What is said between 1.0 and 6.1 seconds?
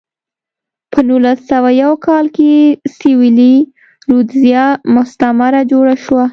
نولس سوه یو کال کې سویلي رودزیا مستعمره جوړه